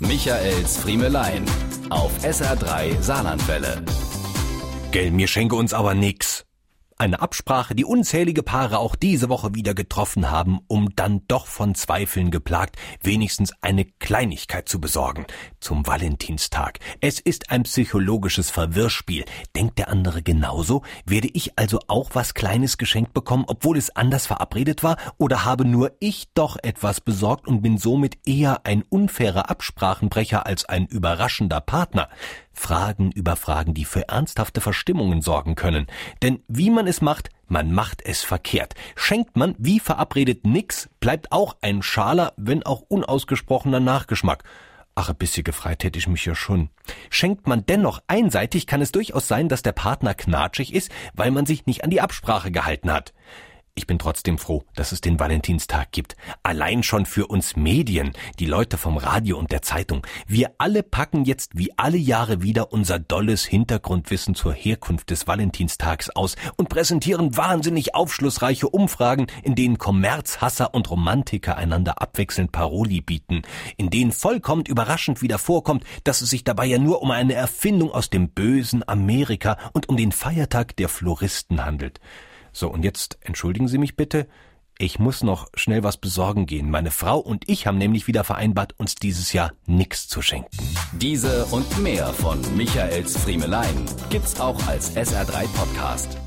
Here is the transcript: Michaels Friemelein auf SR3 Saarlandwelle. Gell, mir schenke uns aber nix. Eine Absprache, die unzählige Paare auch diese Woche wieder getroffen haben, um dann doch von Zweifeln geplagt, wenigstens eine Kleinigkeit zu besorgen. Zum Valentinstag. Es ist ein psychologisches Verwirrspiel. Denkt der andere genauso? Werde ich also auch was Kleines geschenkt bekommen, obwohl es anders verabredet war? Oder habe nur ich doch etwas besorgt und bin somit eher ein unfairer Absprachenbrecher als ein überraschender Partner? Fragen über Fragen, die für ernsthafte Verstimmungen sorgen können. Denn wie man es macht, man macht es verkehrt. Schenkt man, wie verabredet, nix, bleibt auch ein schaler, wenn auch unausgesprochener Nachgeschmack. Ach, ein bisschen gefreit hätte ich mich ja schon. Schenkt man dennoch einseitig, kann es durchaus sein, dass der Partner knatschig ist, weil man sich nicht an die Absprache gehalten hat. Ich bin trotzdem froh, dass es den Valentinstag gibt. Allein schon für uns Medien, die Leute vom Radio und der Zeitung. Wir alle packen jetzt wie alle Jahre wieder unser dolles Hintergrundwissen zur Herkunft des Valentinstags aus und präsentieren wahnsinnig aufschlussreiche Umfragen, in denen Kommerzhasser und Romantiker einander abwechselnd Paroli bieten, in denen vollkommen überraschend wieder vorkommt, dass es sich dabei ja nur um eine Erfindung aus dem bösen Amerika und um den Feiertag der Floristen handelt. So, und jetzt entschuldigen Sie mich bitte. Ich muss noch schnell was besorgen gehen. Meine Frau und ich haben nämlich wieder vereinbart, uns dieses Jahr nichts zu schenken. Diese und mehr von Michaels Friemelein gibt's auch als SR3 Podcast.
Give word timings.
Michaels 0.00 0.76
Friemelein 0.76 1.44
auf 1.90 2.12
SR3 2.22 3.02
Saarlandwelle. 3.02 3.82
Gell, 4.92 5.10
mir 5.10 5.26
schenke 5.26 5.56
uns 5.56 5.74
aber 5.74 5.94
nix. 5.94 6.47
Eine 7.00 7.20
Absprache, 7.20 7.76
die 7.76 7.84
unzählige 7.84 8.42
Paare 8.42 8.80
auch 8.80 8.96
diese 8.96 9.28
Woche 9.28 9.54
wieder 9.54 9.72
getroffen 9.72 10.32
haben, 10.32 10.58
um 10.66 10.96
dann 10.96 11.22
doch 11.28 11.46
von 11.46 11.76
Zweifeln 11.76 12.32
geplagt, 12.32 12.74
wenigstens 13.00 13.52
eine 13.60 13.84
Kleinigkeit 13.84 14.68
zu 14.68 14.80
besorgen. 14.80 15.24
Zum 15.60 15.86
Valentinstag. 15.86 16.80
Es 17.00 17.20
ist 17.20 17.52
ein 17.52 17.62
psychologisches 17.62 18.50
Verwirrspiel. 18.50 19.24
Denkt 19.54 19.78
der 19.78 19.90
andere 19.90 20.22
genauso? 20.22 20.82
Werde 21.06 21.28
ich 21.32 21.56
also 21.56 21.78
auch 21.86 22.10
was 22.14 22.34
Kleines 22.34 22.78
geschenkt 22.78 23.14
bekommen, 23.14 23.44
obwohl 23.46 23.78
es 23.78 23.94
anders 23.94 24.26
verabredet 24.26 24.82
war? 24.82 24.96
Oder 25.18 25.44
habe 25.44 25.64
nur 25.64 25.92
ich 26.00 26.26
doch 26.34 26.56
etwas 26.60 27.00
besorgt 27.00 27.46
und 27.46 27.62
bin 27.62 27.78
somit 27.78 28.18
eher 28.26 28.66
ein 28.66 28.82
unfairer 28.82 29.50
Absprachenbrecher 29.50 30.46
als 30.46 30.64
ein 30.64 30.86
überraschender 30.86 31.60
Partner? 31.60 32.08
Fragen 32.58 33.12
über 33.12 33.36
Fragen, 33.36 33.74
die 33.74 33.84
für 33.84 34.08
ernsthafte 34.08 34.60
Verstimmungen 34.60 35.22
sorgen 35.22 35.54
können. 35.54 35.86
Denn 36.22 36.42
wie 36.48 36.70
man 36.70 36.86
es 36.86 37.00
macht, 37.00 37.30
man 37.46 37.72
macht 37.72 38.02
es 38.04 38.22
verkehrt. 38.22 38.74
Schenkt 38.96 39.36
man, 39.36 39.54
wie 39.58 39.80
verabredet, 39.80 40.46
nix, 40.46 40.90
bleibt 41.00 41.32
auch 41.32 41.56
ein 41.62 41.82
schaler, 41.82 42.34
wenn 42.36 42.64
auch 42.64 42.82
unausgesprochener 42.88 43.80
Nachgeschmack. 43.80 44.44
Ach, 44.94 45.08
ein 45.08 45.16
bisschen 45.16 45.44
gefreit 45.44 45.84
hätte 45.84 45.98
ich 45.98 46.08
mich 46.08 46.24
ja 46.24 46.34
schon. 46.34 46.70
Schenkt 47.08 47.46
man 47.46 47.64
dennoch 47.64 48.02
einseitig, 48.08 48.66
kann 48.66 48.82
es 48.82 48.90
durchaus 48.90 49.28
sein, 49.28 49.48
dass 49.48 49.62
der 49.62 49.70
Partner 49.70 50.12
knatschig 50.12 50.74
ist, 50.74 50.90
weil 51.14 51.30
man 51.30 51.46
sich 51.46 51.66
nicht 51.66 51.84
an 51.84 51.90
die 51.90 52.00
Absprache 52.00 52.50
gehalten 52.50 52.92
hat. 52.92 53.14
Ich 53.78 53.86
bin 53.86 54.00
trotzdem 54.00 54.38
froh, 54.38 54.64
dass 54.74 54.90
es 54.90 55.00
den 55.00 55.20
Valentinstag 55.20 55.92
gibt. 55.92 56.16
Allein 56.42 56.82
schon 56.82 57.06
für 57.06 57.28
uns 57.28 57.54
Medien, 57.54 58.10
die 58.40 58.46
Leute 58.46 58.76
vom 58.76 58.96
Radio 58.96 59.38
und 59.38 59.52
der 59.52 59.62
Zeitung. 59.62 60.04
Wir 60.26 60.50
alle 60.58 60.82
packen 60.82 61.24
jetzt 61.24 61.56
wie 61.56 61.70
alle 61.78 61.96
Jahre 61.96 62.42
wieder 62.42 62.72
unser 62.72 62.98
dolles 62.98 63.44
Hintergrundwissen 63.44 64.34
zur 64.34 64.52
Herkunft 64.52 65.10
des 65.10 65.28
Valentinstags 65.28 66.10
aus 66.10 66.34
und 66.56 66.68
präsentieren 66.68 67.36
wahnsinnig 67.36 67.94
aufschlussreiche 67.94 68.68
Umfragen, 68.68 69.28
in 69.44 69.54
denen 69.54 69.78
Kommerzhasser 69.78 70.74
und 70.74 70.90
Romantiker 70.90 71.56
einander 71.56 72.02
abwechselnd 72.02 72.50
Paroli 72.50 73.00
bieten, 73.00 73.42
in 73.76 73.90
denen 73.90 74.10
vollkommen 74.10 74.66
überraschend 74.66 75.22
wieder 75.22 75.38
vorkommt, 75.38 75.84
dass 76.02 76.20
es 76.20 76.30
sich 76.30 76.42
dabei 76.42 76.66
ja 76.66 76.78
nur 76.78 77.00
um 77.00 77.12
eine 77.12 77.34
Erfindung 77.34 77.92
aus 77.92 78.10
dem 78.10 78.30
bösen 78.30 78.82
Amerika 78.88 79.56
und 79.72 79.88
um 79.88 79.96
den 79.96 80.10
Feiertag 80.10 80.74
der 80.74 80.88
Floristen 80.88 81.64
handelt. 81.64 82.00
So, 82.58 82.68
und 82.68 82.82
jetzt 82.82 83.18
entschuldigen 83.20 83.68
Sie 83.68 83.78
mich 83.78 83.94
bitte. 83.94 84.26
Ich 84.78 84.98
muss 84.98 85.22
noch 85.22 85.46
schnell 85.54 85.84
was 85.84 85.96
besorgen 85.96 86.44
gehen. 86.46 86.70
Meine 86.70 86.90
Frau 86.90 87.20
und 87.20 87.48
ich 87.48 87.68
haben 87.68 87.78
nämlich 87.78 88.08
wieder 88.08 88.24
vereinbart, 88.24 88.74
uns 88.78 88.96
dieses 88.96 89.32
Jahr 89.32 89.52
nichts 89.66 90.08
zu 90.08 90.22
schenken. 90.22 90.50
Diese 90.92 91.44
und 91.46 91.78
mehr 91.80 92.08
von 92.08 92.40
Michaels 92.56 93.16
Friemelein 93.16 93.86
gibt's 94.10 94.40
auch 94.40 94.60
als 94.66 94.96
SR3 94.96 95.46
Podcast. 95.54 96.18